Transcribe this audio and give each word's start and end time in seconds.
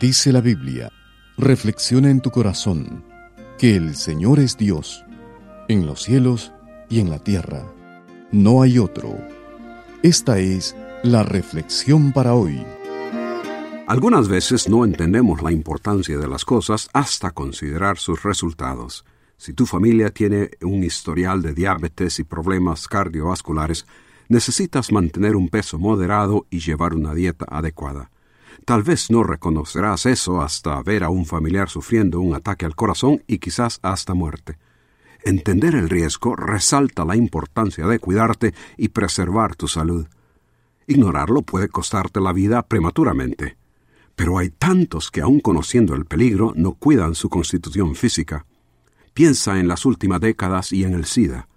Dice 0.00 0.32
la 0.32 0.40
Biblia, 0.40 0.92
reflexiona 1.36 2.08
en 2.08 2.20
tu 2.20 2.30
corazón 2.30 3.04
que 3.58 3.74
el 3.74 3.96
Señor 3.96 4.38
es 4.38 4.56
Dios, 4.56 5.04
en 5.66 5.86
los 5.86 6.04
cielos 6.04 6.52
y 6.88 7.00
en 7.00 7.10
la 7.10 7.18
tierra. 7.18 7.64
No 8.30 8.62
hay 8.62 8.78
otro. 8.78 9.18
Esta 10.04 10.38
es 10.38 10.76
la 11.02 11.24
reflexión 11.24 12.12
para 12.12 12.34
hoy. 12.34 12.64
Algunas 13.88 14.28
veces 14.28 14.68
no 14.68 14.84
entendemos 14.84 15.42
la 15.42 15.50
importancia 15.50 16.16
de 16.16 16.28
las 16.28 16.44
cosas 16.44 16.88
hasta 16.92 17.32
considerar 17.32 17.98
sus 17.98 18.22
resultados. 18.22 19.04
Si 19.36 19.52
tu 19.52 19.66
familia 19.66 20.10
tiene 20.10 20.50
un 20.62 20.84
historial 20.84 21.42
de 21.42 21.54
diabetes 21.54 22.20
y 22.20 22.24
problemas 22.24 22.86
cardiovasculares, 22.86 23.86
necesitas 24.28 24.92
mantener 24.92 25.36
un 25.36 25.48
peso 25.48 25.78
moderado 25.78 26.46
y 26.50 26.60
llevar 26.60 26.94
una 26.94 27.14
dieta 27.14 27.46
adecuada. 27.48 28.10
Tal 28.64 28.82
vez 28.82 29.10
no 29.10 29.22
reconocerás 29.22 30.06
eso 30.06 30.42
hasta 30.42 30.82
ver 30.82 31.04
a 31.04 31.10
un 31.10 31.24
familiar 31.24 31.68
sufriendo 31.68 32.20
un 32.20 32.34
ataque 32.34 32.66
al 32.66 32.76
corazón 32.76 33.22
y 33.26 33.38
quizás 33.38 33.78
hasta 33.82 34.14
muerte. 34.14 34.58
Entender 35.24 35.74
el 35.74 35.88
riesgo 35.88 36.36
resalta 36.36 37.04
la 37.04 37.16
importancia 37.16 37.86
de 37.86 37.98
cuidarte 37.98 38.54
y 38.76 38.88
preservar 38.88 39.56
tu 39.56 39.68
salud. 39.68 40.06
Ignorarlo 40.86 41.42
puede 41.42 41.68
costarte 41.68 42.20
la 42.20 42.32
vida 42.32 42.62
prematuramente. 42.62 43.56
Pero 44.14 44.38
hay 44.38 44.50
tantos 44.50 45.10
que 45.10 45.20
aun 45.20 45.40
conociendo 45.40 45.94
el 45.94 46.04
peligro 46.04 46.52
no 46.56 46.72
cuidan 46.72 47.14
su 47.14 47.28
constitución 47.28 47.94
física. 47.94 48.46
Piensa 49.14 49.58
en 49.60 49.68
las 49.68 49.84
últimas 49.84 50.20
décadas 50.20 50.72
y 50.72 50.84
en 50.84 50.94
el 50.94 51.04
SIDA. 51.04 51.47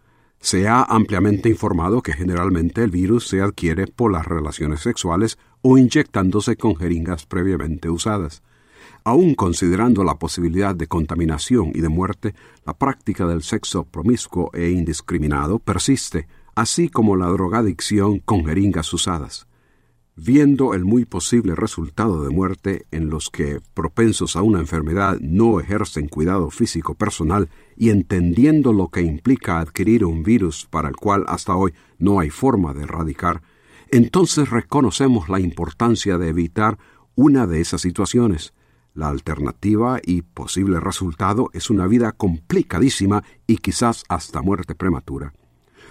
Se 0.41 0.67
ha 0.67 0.83
ampliamente 0.83 1.49
informado 1.49 2.01
que 2.01 2.13
generalmente 2.13 2.83
el 2.83 2.89
virus 2.89 3.27
se 3.27 3.41
adquiere 3.41 3.87
por 3.87 4.11
las 4.11 4.25
relaciones 4.25 4.81
sexuales 4.81 5.37
o 5.61 5.77
inyectándose 5.77 6.57
con 6.57 6.75
jeringas 6.75 7.25
previamente 7.25 7.89
usadas. 7.89 8.41
Aun 9.03 9.35
considerando 9.35 10.03
la 10.03 10.15
posibilidad 10.19 10.75
de 10.75 10.87
contaminación 10.87 11.71
y 11.75 11.81
de 11.81 11.89
muerte, 11.89 12.33
la 12.65 12.73
práctica 12.73 13.27
del 13.27 13.43
sexo 13.43 13.83
promiscuo 13.83 14.49
e 14.53 14.71
indiscriminado 14.71 15.59
persiste, 15.59 16.27
así 16.55 16.89
como 16.89 17.15
la 17.15 17.27
drogadicción 17.27 18.19
con 18.19 18.43
jeringas 18.45 18.91
usadas 18.93 19.47
viendo 20.15 20.73
el 20.73 20.85
muy 20.85 21.05
posible 21.05 21.55
resultado 21.55 22.23
de 22.23 22.29
muerte 22.29 22.85
en 22.91 23.09
los 23.09 23.29
que, 23.29 23.59
propensos 23.73 24.35
a 24.35 24.41
una 24.41 24.59
enfermedad, 24.59 25.17
no 25.19 25.59
ejercen 25.59 26.07
cuidado 26.07 26.49
físico 26.49 26.95
personal 26.95 27.49
y 27.75 27.89
entendiendo 27.89 28.73
lo 28.73 28.89
que 28.89 29.01
implica 29.01 29.59
adquirir 29.59 30.05
un 30.05 30.23
virus 30.23 30.67
para 30.69 30.89
el 30.89 30.95
cual 30.95 31.25
hasta 31.27 31.55
hoy 31.55 31.73
no 31.97 32.19
hay 32.19 32.29
forma 32.29 32.73
de 32.73 32.83
erradicar, 32.83 33.41
entonces 33.89 34.49
reconocemos 34.49 35.27
la 35.27 35.39
importancia 35.39 36.17
de 36.17 36.29
evitar 36.29 36.77
una 37.15 37.45
de 37.45 37.59
esas 37.59 37.81
situaciones. 37.81 38.53
La 38.93 39.09
alternativa 39.09 39.99
y 40.03 40.21
posible 40.21 40.79
resultado 40.79 41.49
es 41.53 41.69
una 41.69 41.87
vida 41.87 42.11
complicadísima 42.11 43.23
y 43.47 43.57
quizás 43.57 44.03
hasta 44.09 44.41
muerte 44.41 44.75
prematura. 44.75 45.33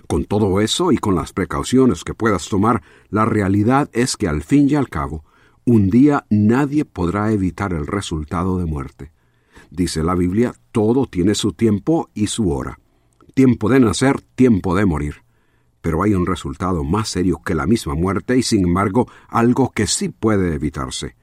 Con 0.07 0.25
todo 0.25 0.61
eso 0.61 0.93
y 0.93 0.99
con 0.99 1.15
las 1.15 1.33
precauciones 1.33 2.05
que 2.05 2.15
puedas 2.15 2.49
tomar, 2.49 2.83
la 3.09 3.25
realidad 3.25 3.89
es 3.93 4.17
que 4.17 4.29
al 4.29 4.43
fin 4.43 4.69
y 4.69 4.75
al 4.75 4.89
cabo, 4.89 5.25
un 5.65 5.91
día 5.91 6.27
nadie 6.31 6.85
podrá 6.85 7.33
evitar 7.33 7.73
el 7.73 7.87
resultado 7.87 8.59
de 8.59 8.67
muerte. 8.67 9.13
Dice 9.71 10.03
la 10.03 10.15
Biblia, 10.15 10.55
todo 10.73 11.07
tiene 11.07 11.35
su 11.35 11.53
tiempo 11.53 12.11
y 12.15 12.27
su 12.27 12.51
hora. 12.51 12.81
Tiempo 13.35 13.69
de 13.69 13.81
nacer, 13.81 14.21
tiempo 14.35 14.75
de 14.75 14.87
morir. 14.87 15.17
Pero 15.81 16.03
hay 16.03 16.15
un 16.15 16.27
resultado 16.27 16.85
más 16.85 17.09
serio 17.09 17.41
que 17.45 17.55
la 17.55 17.67
misma 17.67 17.95
muerte 17.95 18.37
y 18.37 18.43
sin 18.43 18.67
embargo 18.67 19.09
algo 19.29 19.71
que 19.71 19.87
sí 19.87 20.09
puede 20.09 20.55
evitarse 20.55 21.20